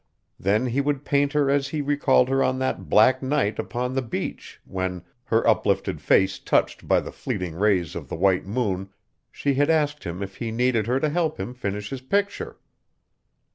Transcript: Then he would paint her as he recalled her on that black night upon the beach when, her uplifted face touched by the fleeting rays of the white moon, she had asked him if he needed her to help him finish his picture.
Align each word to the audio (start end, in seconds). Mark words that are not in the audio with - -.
Then 0.39 0.65
he 0.65 0.81
would 0.81 1.05
paint 1.05 1.33
her 1.33 1.47
as 1.51 1.67
he 1.67 1.79
recalled 1.79 2.27
her 2.27 2.43
on 2.43 2.57
that 2.57 2.89
black 2.89 3.21
night 3.21 3.59
upon 3.59 3.93
the 3.93 4.01
beach 4.01 4.59
when, 4.65 5.03
her 5.25 5.47
uplifted 5.47 6.01
face 6.01 6.39
touched 6.39 6.87
by 6.87 6.99
the 6.99 7.11
fleeting 7.11 7.53
rays 7.53 7.93
of 7.95 8.09
the 8.09 8.15
white 8.15 8.47
moon, 8.47 8.89
she 9.31 9.53
had 9.53 9.69
asked 9.69 10.03
him 10.03 10.23
if 10.23 10.37
he 10.37 10.49
needed 10.49 10.87
her 10.87 10.99
to 10.99 11.09
help 11.09 11.39
him 11.39 11.53
finish 11.53 11.91
his 11.91 12.01
picture. 12.01 12.57